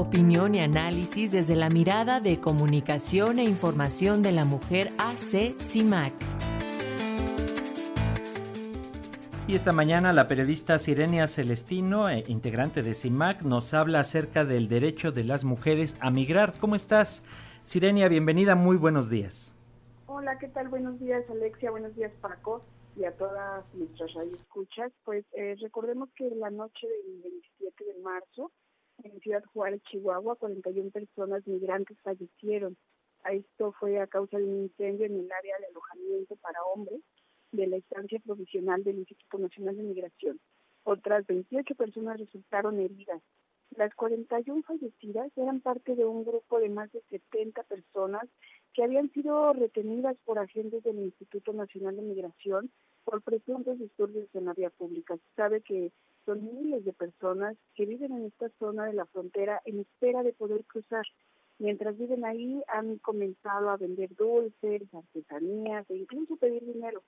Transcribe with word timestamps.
opinión 0.00 0.54
y 0.54 0.60
análisis 0.60 1.30
desde 1.30 1.54
la 1.54 1.68
mirada 1.68 2.20
de 2.20 2.38
comunicación 2.38 3.38
e 3.38 3.44
información 3.44 4.22
de 4.22 4.32
la 4.32 4.46
mujer 4.46 4.88
AC 4.96 5.54
CIMAC. 5.60 6.14
Y 9.46 9.56
esta 9.56 9.72
mañana 9.72 10.12
la 10.12 10.26
periodista 10.26 10.78
Sirenia 10.78 11.28
Celestino, 11.28 12.08
eh, 12.08 12.24
integrante 12.28 12.82
de 12.82 12.94
CIMAC, 12.94 13.42
nos 13.42 13.74
habla 13.74 14.00
acerca 14.00 14.44
del 14.46 14.68
derecho 14.68 15.12
de 15.12 15.24
las 15.24 15.44
mujeres 15.44 15.96
a 16.00 16.10
migrar. 16.10 16.54
¿Cómo 16.58 16.76
estás? 16.76 17.22
Sirenia, 17.64 18.08
bienvenida, 18.08 18.54
muy 18.54 18.78
buenos 18.78 19.10
días. 19.10 19.54
Hola, 20.06 20.38
¿qué 20.38 20.48
tal? 20.48 20.68
Buenos 20.68 20.98
días, 20.98 21.24
Alexia. 21.28 21.70
Buenos 21.70 21.94
días, 21.94 22.12
Paco 22.22 22.62
y 22.96 23.04
a 23.04 23.12
todas 23.12 23.64
nuestras 23.74 24.12
radioescuchas. 24.14 24.92
Pues 25.04 25.24
eh, 25.32 25.56
recordemos 25.60 26.08
que 26.16 26.28
la 26.30 26.50
noche 26.50 26.86
del 26.86 27.22
27 27.22 27.84
de 27.84 28.02
marzo, 28.02 28.50
en 29.04 29.20
Ciudad 29.20 29.44
Juárez, 29.52 29.82
Chihuahua, 29.84 30.36
41 30.36 30.90
personas 30.90 31.46
migrantes 31.46 31.98
fallecieron. 32.02 32.76
Esto 33.30 33.72
fue 33.72 34.00
a 34.00 34.06
causa 34.06 34.38
de 34.38 34.44
un 34.44 34.62
incendio 34.62 35.06
en 35.06 35.20
el 35.20 35.30
área 35.30 35.58
de 35.58 35.66
alojamiento 35.66 36.36
para 36.36 36.62
hombres 36.64 37.00
de 37.52 37.66
la 37.66 37.76
estancia 37.76 38.18
provisional 38.24 38.82
del 38.84 38.98
Instituto 38.98 39.38
Nacional 39.38 39.76
de 39.76 39.82
Migración. 39.82 40.40
Otras 40.84 41.26
28 41.26 41.74
personas 41.74 42.18
resultaron 42.18 42.80
heridas. 42.80 43.22
Las 43.76 43.94
41 43.94 44.62
fallecidas 44.62 45.30
eran 45.36 45.60
parte 45.60 45.94
de 45.94 46.04
un 46.04 46.24
grupo 46.24 46.58
de 46.58 46.70
más 46.70 46.90
de 46.92 47.02
70 47.10 47.62
personas 47.64 48.24
que 48.72 48.82
habían 48.82 49.10
sido 49.12 49.52
retenidas 49.52 50.16
por 50.24 50.38
agentes 50.38 50.82
del 50.82 50.98
Instituto 50.98 51.52
Nacional 51.52 51.96
de 51.96 52.02
Migración 52.02 52.70
por 53.04 53.22
presuntos 53.22 53.78
disturbios 53.78 54.28
en 54.34 54.46
la 54.46 54.54
vía 54.54 54.70
pública. 54.70 55.16
Se 55.16 55.34
sabe 55.36 55.60
que 55.60 55.92
son 56.30 56.44
miles 56.44 56.84
de 56.84 56.92
personas 56.92 57.56
que 57.74 57.86
viven 57.86 58.12
en 58.12 58.26
esta 58.26 58.48
zona 58.60 58.86
de 58.86 58.92
la 58.92 59.06
frontera 59.06 59.60
en 59.64 59.80
espera 59.80 60.22
de 60.22 60.32
poder 60.32 60.64
cruzar. 60.64 61.04
Mientras 61.58 61.98
viven 61.98 62.24
ahí 62.24 62.62
han 62.68 62.98
comenzado 62.98 63.68
a 63.68 63.76
vender 63.76 64.14
dulces, 64.14 64.82
artesanías 64.94 65.90
e 65.90 65.96
incluso 65.96 66.36
pedir 66.36 66.64
dinero. 66.64 67.02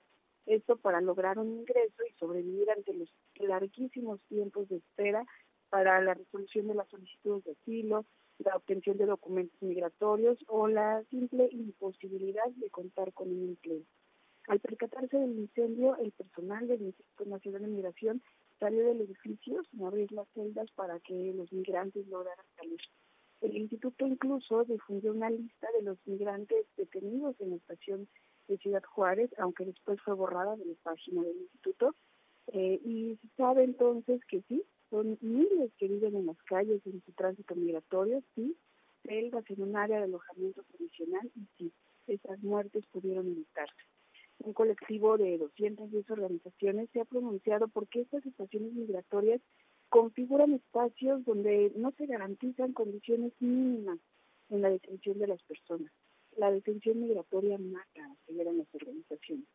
Esto 0.45 0.75
para 0.75 0.99
lograr 0.99 1.39
un 1.39 1.59
ingreso 1.59 2.03
y 2.05 2.13
sobrevivir 2.19 2.69
ante 2.69 2.93
los 2.93 3.09
larguísimos 3.35 4.19
tiempos 4.27 4.67
de 4.67 4.77
espera 4.77 5.25
para 5.69 6.01
la 6.01 6.15
resolución 6.15 6.67
de 6.67 6.75
las 6.75 6.89
solicitudes 6.89 7.45
de 7.45 7.51
asilo, 7.53 8.05
la 8.39 8.57
obtención 8.57 8.97
de 8.97 9.05
documentos 9.05 9.61
migratorios 9.61 10.37
o 10.47 10.67
la 10.67 11.01
simple 11.09 11.47
imposibilidad 11.49 12.49
de 12.57 12.69
contar 12.69 13.13
con 13.13 13.29
un 13.29 13.49
empleo. 13.49 13.83
Al 14.49 14.59
percatarse 14.59 15.17
del 15.17 15.39
incendio, 15.39 15.95
el 15.95 16.11
personal 16.11 16.67
del 16.67 16.81
Instituto 16.81 17.25
Nacional 17.25 17.61
de 17.61 17.67
Migración 17.69 18.21
salió 18.63 18.85
del 18.85 19.01
edificio 19.01 19.61
sin 19.69 19.83
abrir 19.83 20.09
las 20.13 20.25
celdas 20.29 20.71
para 20.71 20.97
que 21.01 21.33
los 21.35 21.51
migrantes 21.51 22.07
lograran 22.07 22.45
salir. 22.55 22.79
El 23.41 23.57
instituto 23.57 24.07
incluso 24.07 24.63
difundió 24.63 25.11
una 25.11 25.29
lista 25.29 25.67
de 25.77 25.83
los 25.83 25.97
migrantes 26.05 26.65
detenidos 26.77 27.35
en 27.41 27.49
la 27.49 27.55
estación 27.57 28.07
de 28.47 28.57
Ciudad 28.59 28.83
Juárez, 28.83 29.29
aunque 29.37 29.65
después 29.65 29.99
fue 30.01 30.13
borrada 30.13 30.55
de 30.55 30.63
la 30.63 30.75
página 30.81 31.23
del 31.23 31.41
instituto. 31.41 31.93
Eh, 32.53 32.79
y 32.85 33.17
se 33.21 33.27
sabe 33.35 33.65
entonces 33.65 34.21
que 34.29 34.41
sí, 34.47 34.63
son 34.89 35.17
miles 35.19 35.73
que 35.77 35.89
viven 35.89 36.15
en 36.15 36.27
las 36.27 36.41
calles 36.43 36.81
en 36.85 37.01
su 37.03 37.11
tránsito 37.11 37.55
migratorio, 37.55 38.23
sí, 38.33 38.55
selvas 39.03 39.43
en 39.49 39.61
un 39.61 39.75
área 39.75 39.97
de 39.97 40.05
alojamiento 40.05 40.63
provisional 40.63 41.29
y 41.35 41.47
sí, 41.57 41.73
esas 42.07 42.39
muertes 42.41 42.85
pudieron 42.93 43.27
evitarse. 43.27 43.92
Un 44.43 44.51
colectivo 44.53 45.17
de 45.17 45.37
210 45.37 46.09
organizaciones 46.11 46.89
se 46.91 46.99
ha 46.99 47.05
pronunciado 47.05 47.69
porque 47.69 48.01
estas 48.01 48.25
estaciones 48.25 48.73
migratorias 48.73 49.41
configuran 49.87 50.53
espacios 50.53 51.23
donde 51.23 51.71
no 51.75 51.91
se 51.97 52.07
garantizan 52.07 52.73
condiciones 52.73 53.31
mínimas 53.39 53.99
en 54.49 54.61
la 54.61 54.69
detención 54.69 55.17
de 55.19 55.27
las 55.27 55.41
personas. 55.43 55.91
La 56.35 56.51
detención 56.51 56.99
migratoria 56.99 57.57
mata, 57.57 58.11
aseguran 58.23 58.57
las 58.57 58.67
organizaciones. 58.73 59.45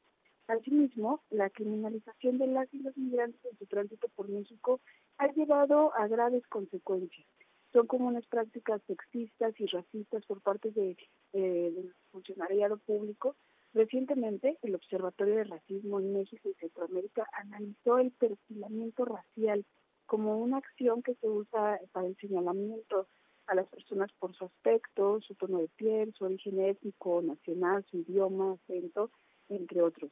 Asimismo, 0.47 1.23
la 1.29 1.51
criminalización 1.51 2.39
de 2.39 2.47
las 2.47 2.73
y 2.73 2.79
los 2.79 2.97
migrantes 2.97 3.45
en 3.45 3.59
su 3.59 3.67
tránsito 3.67 4.09
por 4.17 4.31
México 4.31 4.81
ha 5.19 5.31
llevado 5.33 5.95
a 5.95 6.09
graves 6.09 6.47
consecuencias. 6.47 7.27
Son 7.75 7.87
como 7.87 8.09
unas 8.09 8.27
prácticas 8.27 8.81
sexistas 8.87 9.53
y 9.61 9.67
racistas 9.67 10.25
por 10.25 10.41
parte 10.41 10.71
de, 10.71 10.97
eh, 11.35 11.73
del 11.75 11.93
funcionariado 12.11 12.79
público. 12.79 13.37
Recientemente, 13.75 14.59
el 14.63 14.75
Observatorio 14.75 15.37
de 15.37 15.45
Racismo 15.45 16.01
en 16.01 16.13
México 16.13 16.49
y 16.49 16.55
Centroamérica 16.55 17.27
analizó 17.33 17.99
el 17.99 18.11
perfilamiento 18.13 19.05
racial 19.05 19.65
como 20.07 20.39
una 20.39 20.57
acción 20.57 21.03
que 21.03 21.15
se 21.17 21.29
usa 21.29 21.79
para 21.93 22.07
el 22.07 22.17
señalamiento 22.17 23.07
a 23.47 23.55
las 23.55 23.67
personas 23.69 24.11
por 24.19 24.35
su 24.35 24.47
aspecto, 24.47 25.21
su 25.21 25.35
tono 25.35 25.59
de 25.59 25.69
piel, 25.69 26.15
su 26.15 26.25
origen 26.25 26.61
étnico, 26.61 27.21
nacional, 27.23 27.85
su 27.91 27.99
idioma, 27.99 28.53
acento, 28.53 29.11
entre 29.49 29.83
otros. 29.83 30.11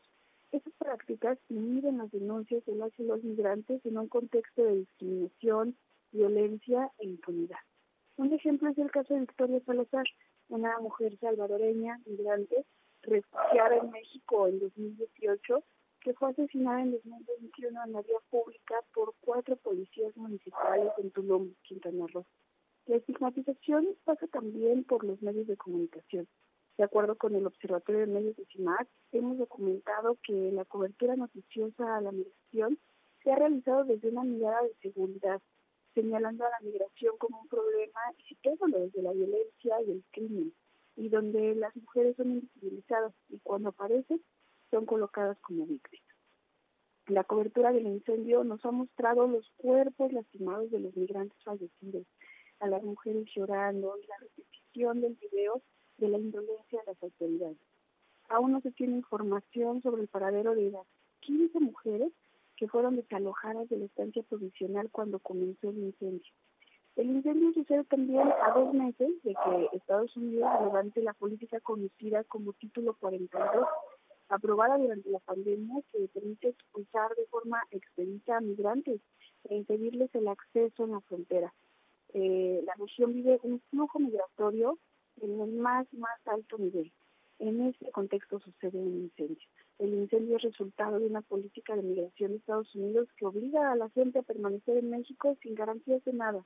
Estas 0.53 0.72
prácticas 0.75 1.39
inhiben 1.49 1.99
las 1.99 2.11
denuncias 2.12 2.65
de 2.66 2.77
las 2.77 2.93
y 2.99 3.05
los 3.05 3.22
migrantes 3.25 3.84
en 3.84 3.99
un 3.99 4.09
contexto 4.09 4.65
de 4.65 4.77
discriminación, 4.77 5.77
violencia 6.12 6.91
e 6.99 7.06
impunidad. 7.06 7.59
Un 8.16 8.33
ejemplo 8.33 8.71
es 8.71 8.78
el 8.78 8.91
caso 8.91 9.12
de 9.12 9.21
Victoria 9.21 9.61
Salazar, 9.66 10.06
una 10.49 10.78
mujer 10.81 11.19
salvadoreña, 11.19 12.00
migrante, 12.06 12.65
refugiada 13.06 13.77
en 13.77 13.91
México 13.91 14.47
en 14.49 14.59
2018, 14.59 15.62
que 16.00 16.15
fue 16.15 16.31
asesinada 16.31 16.83
en 16.83 16.93
2021 16.93 17.84
en 17.84 17.93
la 17.93 18.03
vía 18.03 18.19
pública 18.31 18.75
por 18.94 19.15
cuatro 19.21 19.56
policías 19.56 20.17
municipales 20.17 20.93
en 20.99 21.11
Tulum, 21.11 21.55
Quintana 21.62 22.06
Roo. 22.12 22.27
La 22.87 22.97
estigmatización 22.97 23.97
pasa 24.05 24.27
también 24.28 24.84
por 24.84 25.03
los 25.03 25.21
medios 25.21 25.47
de 25.47 25.56
comunicación. 25.56 26.28
De 26.78 26.84
acuerdo 26.84 27.16
con 27.16 27.34
el 27.34 27.47
Observatorio 27.47 28.03
de 28.03 28.06
Medios 28.06 28.37
de 28.37 28.45
CIMAC, 28.47 28.87
hemos 29.12 29.39
documentado 29.39 30.19
que 30.22 30.53
la 30.53 30.65
cobertura 30.66 31.16
noticiosa 31.16 31.97
a 31.97 32.00
la 32.03 32.12
migración 32.12 32.78
se 33.25 33.33
ha 33.33 33.37
realizado 33.37 33.84
desde 33.84 34.11
una 34.11 34.22
mirada 34.22 34.62
de 34.62 34.75
seguridad, 34.83 35.41
señalando 35.95 36.45
a 36.45 36.50
la 36.50 36.61
migración 36.61 37.16
como 37.19 37.41
un 37.41 37.49
problema 37.49 38.00
y 38.19 38.22
situándolo 38.25 38.78
desde 38.81 39.03
la 39.03 39.12
violencia 39.12 39.83
y 39.87 39.91
el 39.91 40.05
crimen, 40.12 40.53
y 40.97 41.09
donde 41.09 41.55
las 41.55 41.75
mujeres 41.77 42.17
son 42.17 42.33
invisibilizadas 42.33 43.12
y 43.29 43.39
cuando 43.41 43.69
aparecen 43.69 44.21
son 44.71 44.87
colocadas 44.87 45.39
como 45.41 45.67
víctimas. 45.67 46.07
La 47.07 47.23
cobertura 47.23 47.73
del 47.73 47.87
incendio 47.87 48.43
nos 48.43 48.65
ha 48.65 48.73
mostrado 48.73 49.29
los 49.29 49.49
cuerpos 49.57 50.12
lastimados 50.12 50.71
de 50.71 50.81
los 50.81 50.97
migrantes 50.97 51.41
fallecidos, 51.45 52.05
a 52.59 52.67
las 52.67 52.83
mujeres 52.83 53.27
llorando 53.34 53.95
la 54.09 54.17
repetición 54.19 55.01
del 55.01 55.15
video 55.15 55.62
de 55.99 56.09
la 56.09 56.19
indolencia 56.19 56.81
de 56.81 56.87
las 56.87 57.03
autoridades. 57.03 57.59
Aún 58.28 58.53
no 58.53 58.61
se 58.61 58.73
tiene 58.73 58.97
información 58.97 59.83
sobre 59.83 60.03
el 60.03 60.09
paradero 60.09 60.55
de 60.55 60.73
las 60.73 60.87
15 61.21 61.61
mujeres 61.61 62.13
que 62.57 62.69
fueron 62.69 62.97
desalojadas 62.97 63.69
de 63.69 63.77
la 63.77 63.84
estancia 63.84 64.23
provisional 64.25 64.91
cuando 64.91 65.19
comenzó 65.21 65.71
el 65.71 65.78
incendio. 65.78 66.33
El 66.97 67.11
incendio 67.11 67.53
sucede 67.53 67.84
también 67.84 68.27
a 68.43 68.53
dos 68.53 68.73
meses 68.73 69.23
de 69.23 69.34
que 69.34 69.77
Estados 69.77 70.17
Unidos 70.17 70.49
levante 70.62 71.03
la 71.03 71.12
política 71.12 71.61
conocida 71.61 72.25
como 72.25 72.55
Título 72.55 72.95
42, 72.95 73.67
aprobada 74.31 74.79
durante 74.79 75.11
la 75.11 75.19
pandemia, 75.19 75.83
que 75.93 76.09
permite 76.09 76.49
expulsar 76.49 77.15
de 77.17 77.27
forma 77.27 77.62
expedita 77.71 78.39
a 78.39 78.41
migrantes 78.41 79.03
e 79.45 79.57
impedirles 79.57 80.09
el 80.15 80.27
acceso 80.27 80.84
en 80.84 80.93
la 80.93 81.01
frontera. 81.03 81.53
Eh, 82.15 82.62
la 82.65 82.73
región 82.79 83.13
vive 83.13 83.39
un 83.43 83.61
flujo 83.69 83.99
migratorio 83.99 84.78
en 85.21 85.39
el 85.39 85.53
más, 85.53 85.87
más 85.93 86.19
alto 86.25 86.57
nivel. 86.57 86.91
En 87.39 87.61
este 87.67 87.91
contexto 87.91 88.41
sucede 88.41 88.78
un 88.78 89.03
incendio. 89.03 89.47
El 89.78 89.93
incendio 89.93 90.39
es 90.39 90.45
resultado 90.45 90.99
de 90.99 91.09
una 91.09 91.21
política 91.21 91.77
de 91.77 91.83
migración 91.83 92.31
de 92.31 92.39
Estados 92.39 92.75
Unidos 92.75 93.07
que 93.19 93.27
obliga 93.27 93.71
a 93.71 93.77
la 93.77 93.91
gente 93.91 94.21
a 94.21 94.23
permanecer 94.23 94.78
en 94.78 94.89
México 94.89 95.37
sin 95.43 95.55
garantías 95.55 96.03
de 96.05 96.15
nada, 96.15 96.43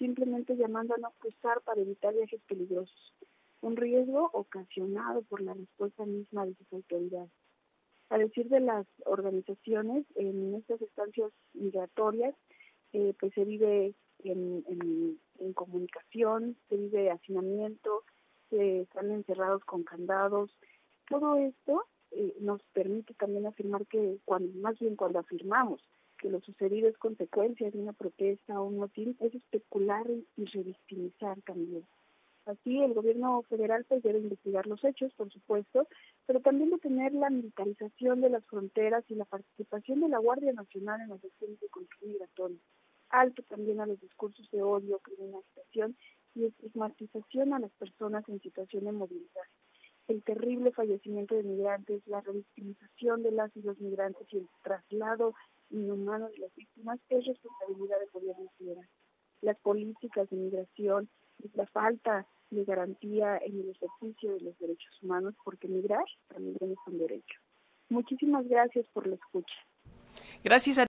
simplemente 0.00 0.56
llamando 0.56 0.94
a 0.94 0.98
no 0.98 1.12
cruzar 1.18 1.60
para 1.60 1.82
evitar 1.82 2.14
viajes 2.14 2.40
peligrosos, 2.48 3.14
un 3.60 3.76
riesgo 3.76 4.30
ocasionado 4.32 5.22
por 5.22 5.42
la 5.42 5.52
respuesta 5.52 6.06
misma 6.06 6.46
de 6.46 6.54
sus 6.54 6.72
autoridades. 6.72 7.30
A 8.08 8.16
decir 8.16 8.48
de 8.48 8.60
las 8.60 8.86
organizaciones, 9.04 10.06
en 10.16 10.54
estas 10.54 10.80
estancias 10.80 11.30
migratorias, 11.52 12.34
eh, 12.94 13.14
pues 13.20 13.32
se 13.34 13.44
vive 13.44 13.94
en, 14.24 15.18
comunicación, 15.54 16.56
se 16.68 16.76
vive 16.76 17.10
hacinamiento, 17.10 18.02
se 18.48 18.82
están 18.82 19.10
encerrados 19.10 19.62
con 19.64 19.84
candados. 19.84 20.50
Todo 21.08 21.36
esto 21.36 21.84
eh, 22.12 22.34
nos 22.40 22.62
permite 22.72 23.12
también 23.14 23.46
afirmar 23.46 23.86
que, 23.86 24.18
cuando, 24.24 24.58
más 24.60 24.78
bien 24.78 24.96
cuando 24.96 25.18
afirmamos 25.18 25.82
que 26.20 26.30
lo 26.30 26.40
sucedido 26.40 26.88
es 26.88 26.98
consecuencia 26.98 27.70
de 27.70 27.78
una 27.78 27.92
protesta 27.92 28.60
o 28.60 28.66
un 28.66 28.76
motín, 28.76 29.16
es 29.20 29.34
especular 29.34 30.06
y 30.36 30.44
revictimizar 30.44 31.40
también. 31.42 31.84
Así, 32.46 32.82
el 32.82 32.94
gobierno 32.94 33.42
federal 33.48 33.84
pues, 33.88 34.02
debe 34.02 34.18
investigar 34.18 34.66
los 34.66 34.82
hechos, 34.84 35.12
por 35.14 35.30
supuesto, 35.32 35.86
pero 36.26 36.40
también 36.40 36.70
detener 36.70 37.12
la 37.12 37.30
militarización 37.30 38.20
de 38.20 38.30
las 38.30 38.44
fronteras 38.46 39.04
y 39.08 39.14
la 39.14 39.24
participación 39.24 40.00
de 40.00 40.08
la 40.08 40.18
Guardia 40.18 40.52
Nacional 40.52 41.00
en 41.00 41.10
las 41.10 41.24
acciones 41.24 41.60
de 41.60 41.68
control 41.68 42.10
migratorio 42.10 42.58
alto 43.10 43.42
también 43.48 43.80
a 43.80 43.86
los 43.86 44.00
discursos 44.00 44.48
de 44.52 44.62
odio, 44.62 45.00
criminalización 45.00 45.96
estigmatización 46.36 47.52
a 47.52 47.58
las 47.58 47.70
personas 47.72 48.28
en 48.28 48.40
situación 48.40 48.84
de 48.84 48.92
movilidad, 48.92 49.48
el 50.08 50.22
terrible 50.22 50.72
fallecimiento 50.72 51.34
de 51.34 51.42
migrantes, 51.42 52.06
la 52.06 52.20
revictimización 52.20 53.22
de 53.22 53.32
las 53.32 53.54
y 53.56 53.62
los 53.62 53.78
migrantes 53.80 54.26
y 54.32 54.38
el 54.38 54.48
traslado 54.62 55.34
inhumano 55.70 56.28
de 56.28 56.38
las 56.38 56.54
víctimas 56.54 56.98
es 57.08 57.24
responsabilidad 57.26 57.98
del 58.00 58.10
gobierno 58.10 58.50
federal. 58.58 58.88
Las 59.42 59.58
políticas 59.58 60.28
de 60.30 60.36
migración 60.36 61.08
y 61.42 61.50
la 61.56 61.66
falta 61.66 62.26
de 62.50 62.64
garantía 62.64 63.38
en 63.38 63.60
el 63.60 63.70
ejercicio 63.70 64.34
de 64.34 64.40
los 64.40 64.58
derechos 64.58 65.02
humanos, 65.02 65.34
porque 65.44 65.68
migrar 65.68 66.04
también 66.28 66.72
es 66.72 66.78
un 66.86 66.98
derecho. 66.98 67.40
Muchísimas 67.88 68.46
gracias 68.48 68.86
por 68.92 69.06
la 69.06 69.14
escucha. 69.14 69.54
Gracias 70.42 70.78
a 70.78 70.78